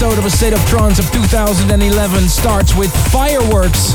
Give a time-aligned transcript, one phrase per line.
[0.00, 3.94] episode of A State of Trance of 2011 starts with Fireworks,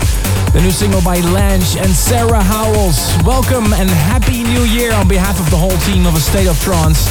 [0.51, 3.15] the new single by Lange and Sarah Howells.
[3.23, 6.59] Welcome and Happy New Year on behalf of the whole team of A State of
[6.59, 7.07] Trance.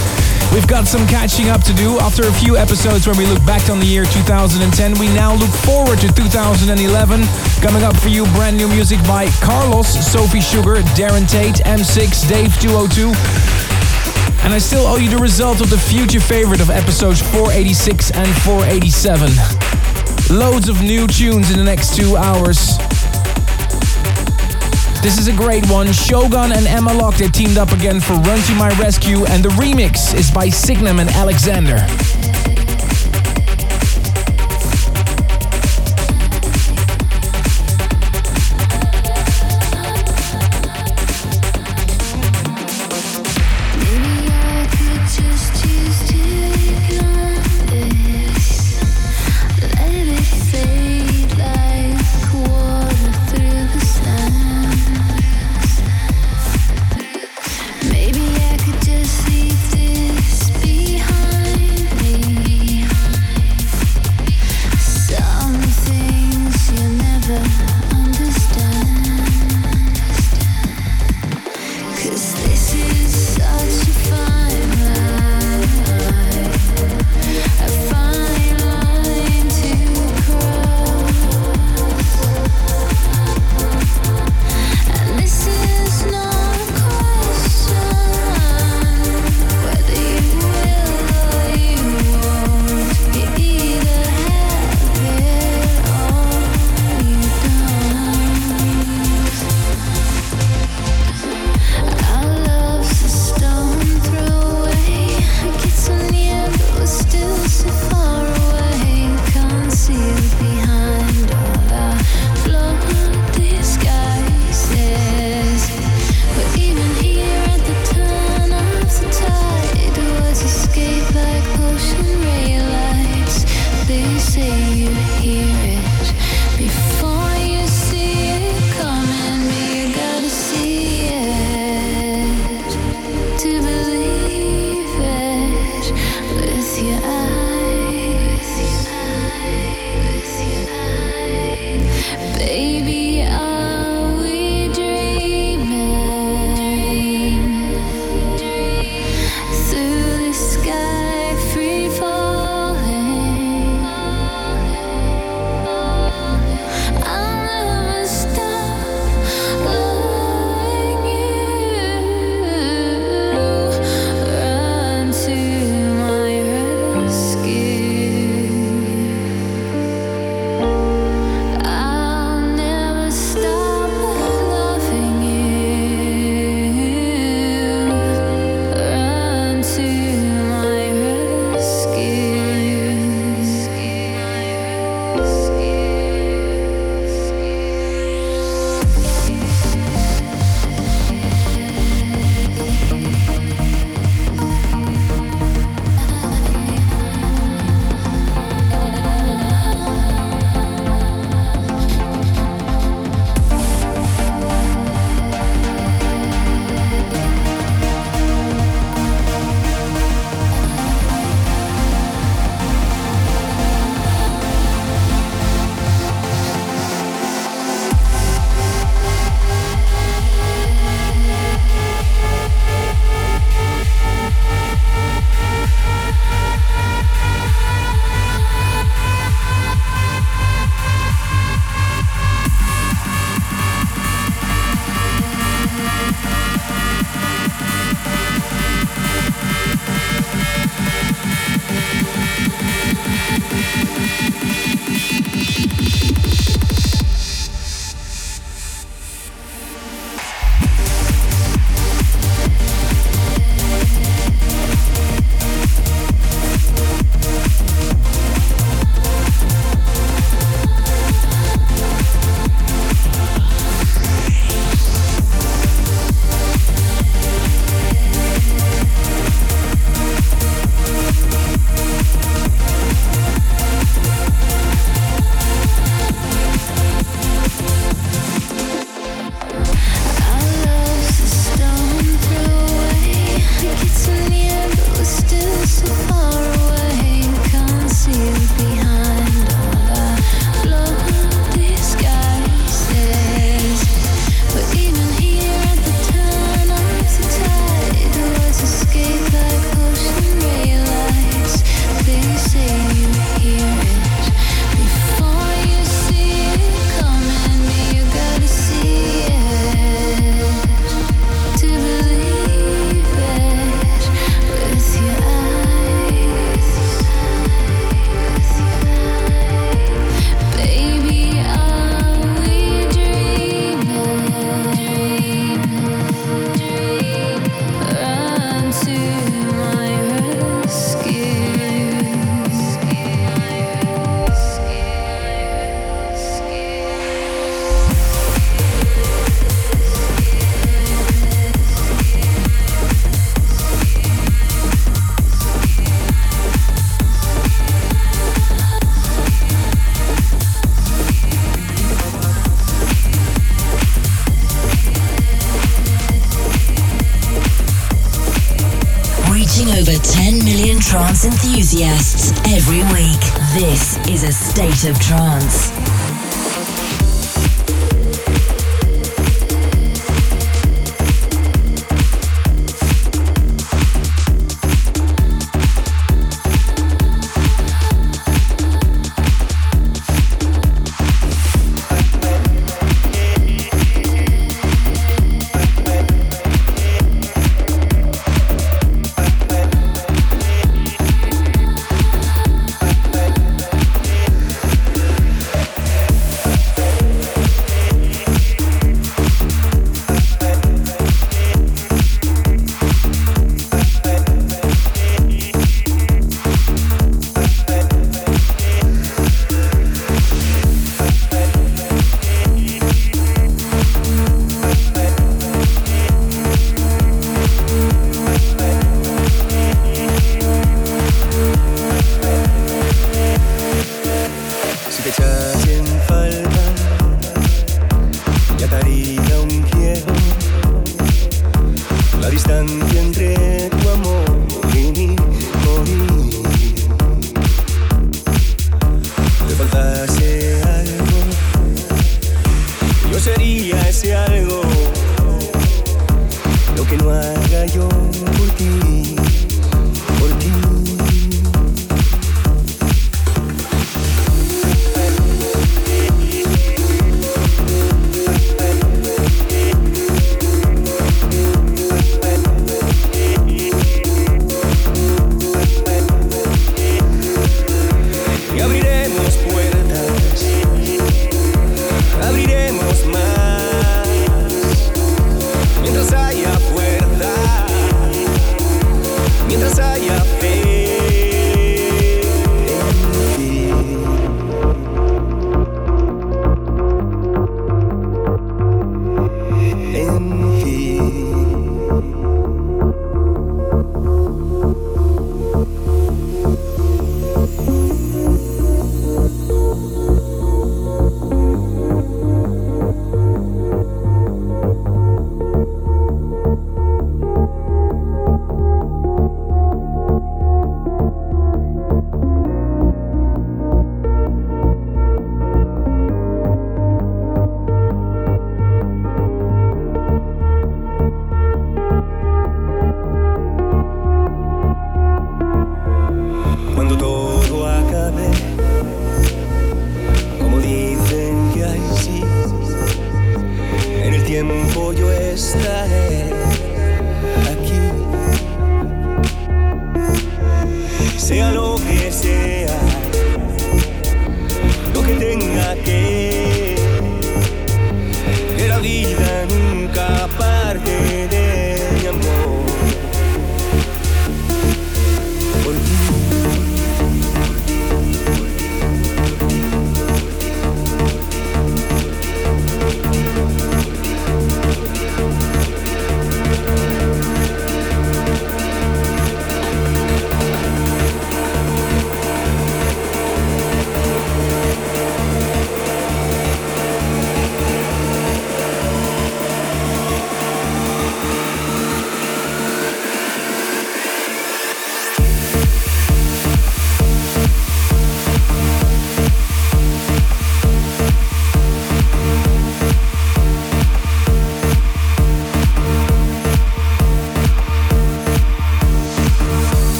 [0.53, 1.99] We've got some catching up to do.
[2.01, 5.55] After a few episodes where we look back on the year 2010, we now look
[5.65, 7.25] forward to 2011.
[7.65, 12.53] Coming up for you, brand new music by Carlos, Sophie Sugar, Darren Tate, M6, Dave
[12.61, 13.62] 202.
[14.45, 18.29] And I still owe you the result of the future favorite of episodes 486 and
[18.43, 20.37] 487.
[20.37, 22.77] Loads of new tunes in the next two hours.
[25.03, 25.93] This is a great one.
[25.93, 29.51] Shogun and Emma Lock, they teamed up again for Run to My Rescue, and the
[29.51, 31.85] remix is by Signum and Alexander.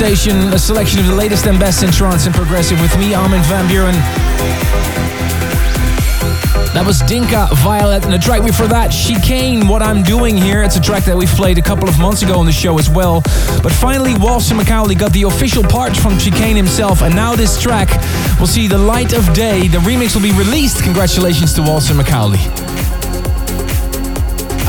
[0.00, 0.50] Station.
[0.54, 3.68] A selection of the latest and best in trance and progressive with me, Armin van
[3.68, 3.92] Buuren.
[6.72, 10.62] That was Dinka Violet, and the track before that, Chicane, What I'm Doing Here.
[10.62, 12.88] It's a track that we've played a couple of months ago on the show as
[12.88, 13.20] well.
[13.62, 17.90] But finally, Walter McCauley got the official part from Chicane himself, and now this track
[18.40, 19.68] will see the light of day.
[19.68, 20.82] The remix will be released.
[20.82, 22.59] Congratulations to Walter McCauley.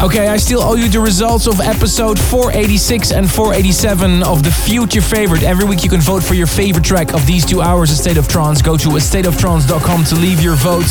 [0.01, 4.99] Okay, I still owe you the results of episode 486 and 487 of the Future
[4.99, 5.43] Favorite.
[5.43, 8.17] Every week you can vote for your favorite track of these two hours of State
[8.17, 8.63] of Trance.
[8.63, 10.87] Go to astateoftrance.com to leave your vote.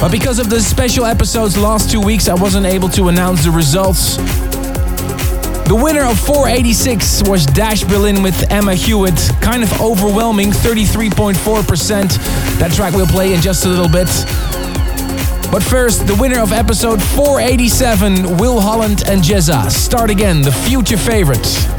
[0.00, 3.52] But because of the special episodes last two weeks, I wasn't able to announce the
[3.52, 4.16] results.
[5.68, 9.30] The winner of 486 was Dash Berlin with Emma Hewitt.
[9.40, 12.58] Kind of overwhelming, 33.4%.
[12.58, 14.08] That track we'll play in just a little bit.
[15.52, 19.70] But first, the winner of episode 487, Will Holland and Jezza.
[19.70, 21.71] Start again, the future favorites.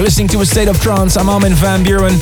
[0.00, 1.18] You're listening to A State of Trance.
[1.18, 2.16] I'm Armin van Buuren.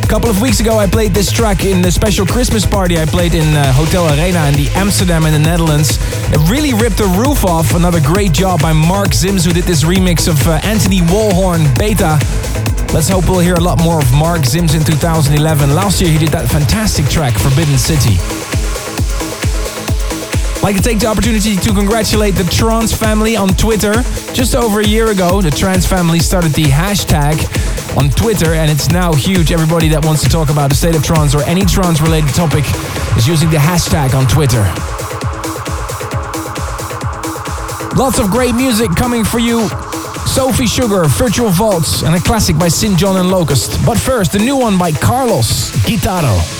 [0.00, 3.04] A couple of weeks ago, I played this track in the special Christmas party I
[3.04, 5.98] played in uh, Hotel Arena in the Amsterdam in the Netherlands.
[6.30, 7.74] It really ripped the roof off.
[7.74, 12.16] Another great job by Marc Simz, who did this remix of uh, Anthony Walhorn Beta.
[12.94, 15.74] Let's hope we'll hear a lot more of Marc Simz in 2011.
[15.74, 18.35] Last year, he did that fantastic track, Forbidden City.
[20.66, 24.02] Like to take the opportunity to congratulate the Trance family on Twitter.
[24.32, 27.38] Just over a year ago, the Trance family started the hashtag
[27.96, 29.52] on Twitter, and it's now huge.
[29.52, 32.64] Everybody that wants to talk about the state of trance or any trance related topic
[33.16, 34.64] is using the hashtag on Twitter.
[37.94, 39.68] Lots of great music coming for you.
[40.26, 42.98] Sophie Sugar, Virtual Vaults, and a classic by St.
[42.98, 43.78] John and Locust.
[43.86, 46.55] But first, the new one by Carlos Guitaro.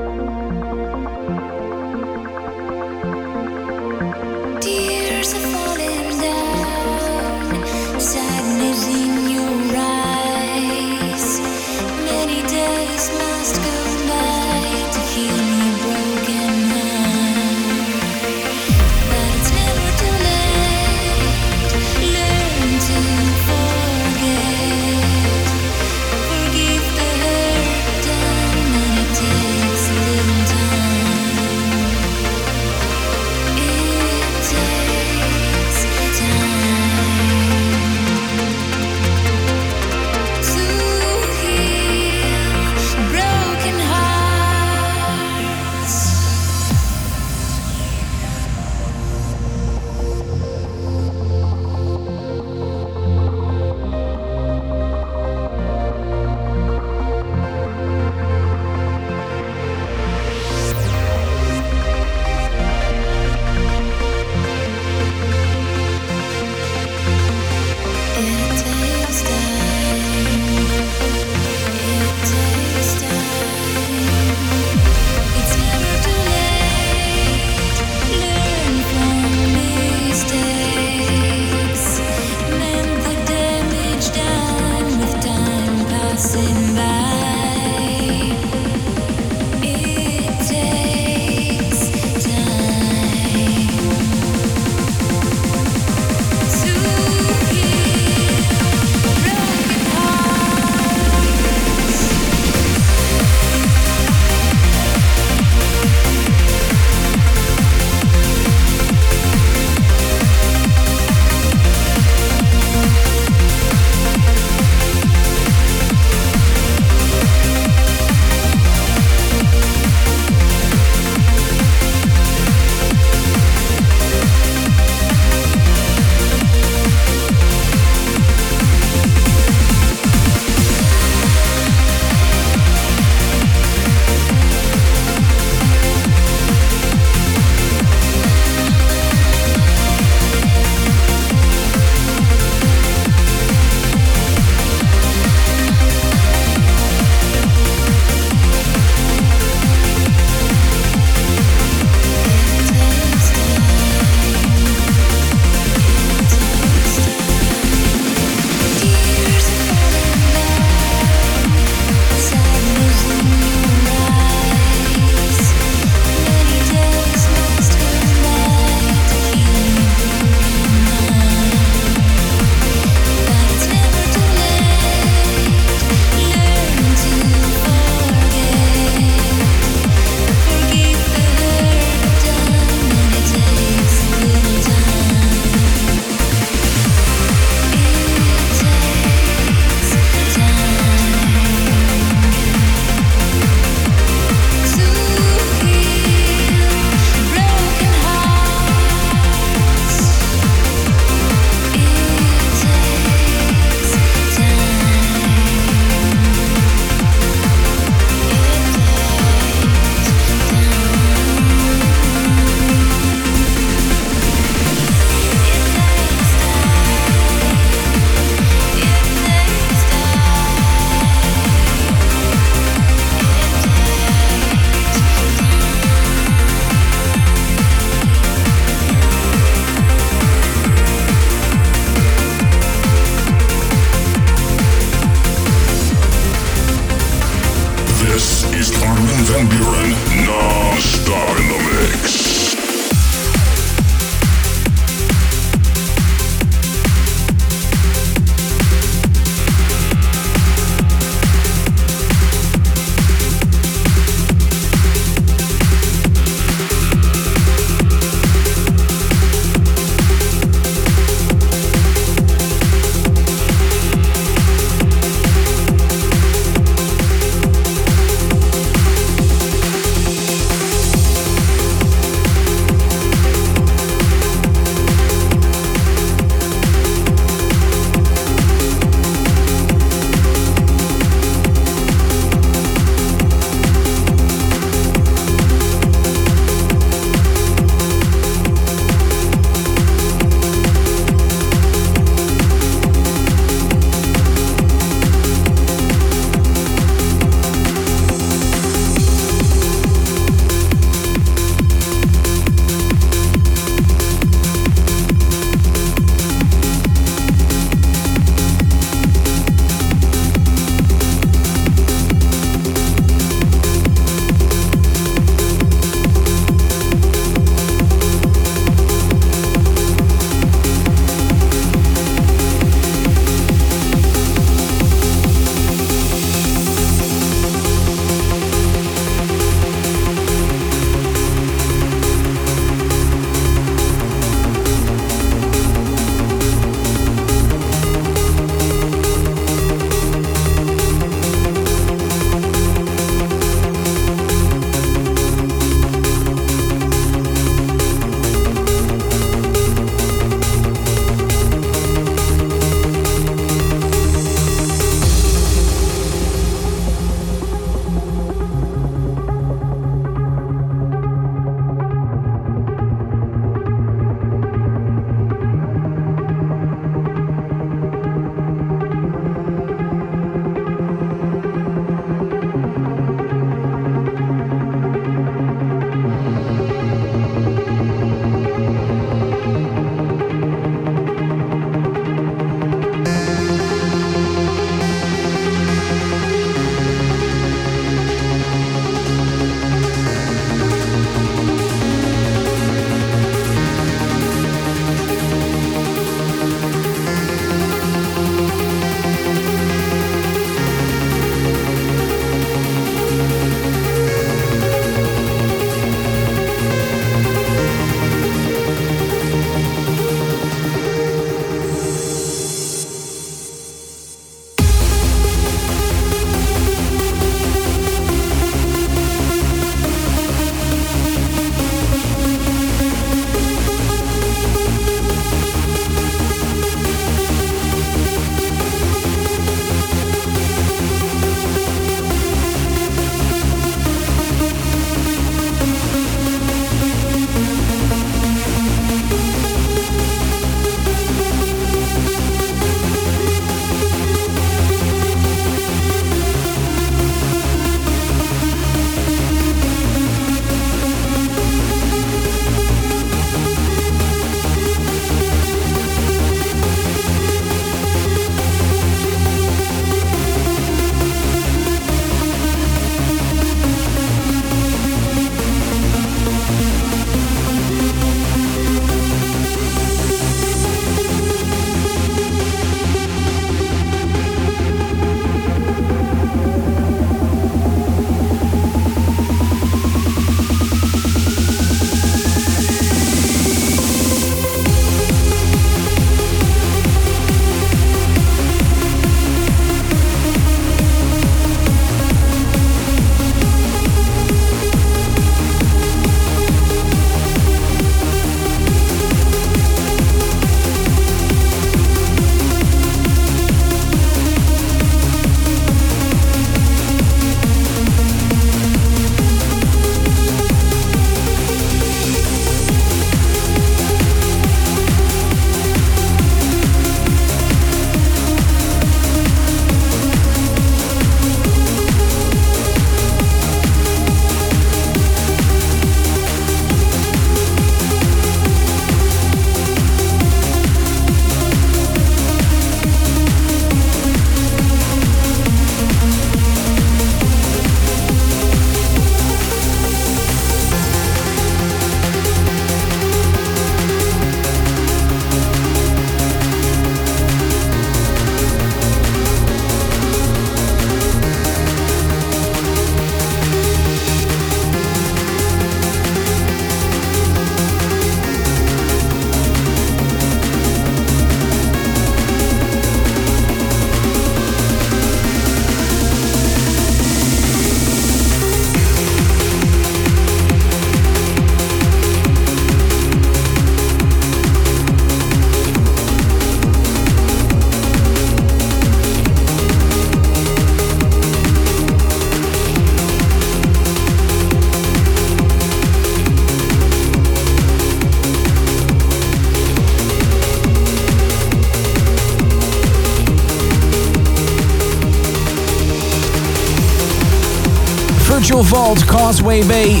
[598.62, 600.00] Vault, Causeway Bay.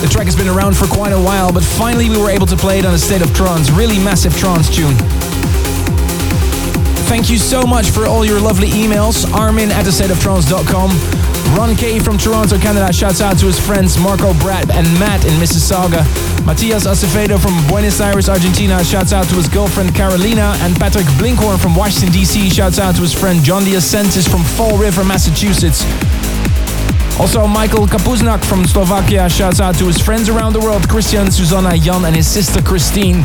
[0.00, 2.56] The track has been around for quite a while, but finally we were able to
[2.56, 3.70] play it on a State of Trance.
[3.70, 4.94] Really massive trance tune.
[7.08, 9.30] Thank you so much for all your lovely emails.
[9.32, 10.90] Armin at thestateoftrance.com.
[11.56, 15.32] Ron K from Toronto, Canada shouts out to his friends Marco Brad and Matt in
[15.40, 16.04] Mississauga.
[16.44, 20.54] Matias Acevedo from Buenos Aires, Argentina shouts out to his girlfriend Carolina.
[20.60, 22.50] And Patrick Blinkhorn from Washington, D.C.
[22.50, 25.84] shouts out to his friend John DeSantis from Fall River, Massachusetts.
[27.18, 31.76] Also, Michael Kapuznak from Slovakia shouts out to his friends around the world Christian, Susanna,
[31.76, 33.22] Jan, and his sister Christine.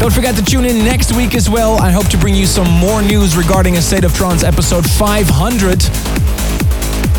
[0.00, 1.76] Don't forget to tune in next week as well.
[1.78, 5.84] I hope to bring you some more news regarding a State of Trance episode 500.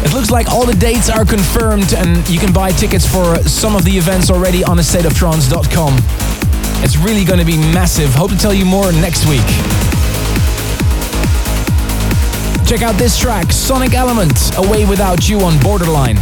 [0.03, 3.75] It looks like all the dates are confirmed and you can buy tickets for some
[3.75, 5.93] of the events already on astateoftrance.com.
[6.83, 8.15] It's really going to be massive.
[8.15, 9.90] Hope to tell you more next week.
[12.71, 16.15] Check out this track, Sonic Element, Away Without You on Borderline.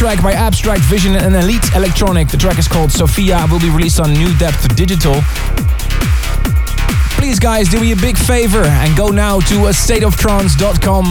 [0.00, 2.28] Track by Abstract Vision and Elite Electronic.
[2.28, 5.20] The track is called Sophia, will be released on New Depth Digital.
[7.18, 11.04] Please, guys, do me a big favor and go now to stateoftrance.com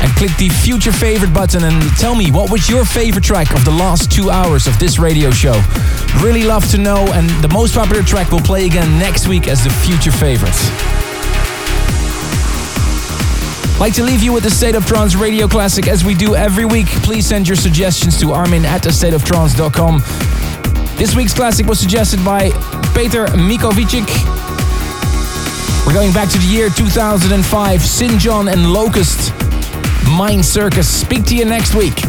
[0.00, 3.66] and click the future favorite button and tell me what was your favorite track of
[3.66, 5.62] the last two hours of this radio show.
[6.22, 9.62] Really love to know, and the most popular track will play again next week as
[9.62, 10.93] the future favorites.
[13.78, 16.64] Like to leave you with the State of Trance radio classic as we do every
[16.64, 16.86] week.
[17.02, 19.98] Please send your suggestions to armin at thestateoftrance.com.
[20.96, 22.50] This week's classic was suggested by
[22.94, 23.92] Peter Mikovic.
[25.84, 28.18] We're going back to the year 2005, St.
[28.18, 29.32] John and Locust,
[30.08, 30.88] Mind Circus.
[30.88, 32.00] Speak to you next week.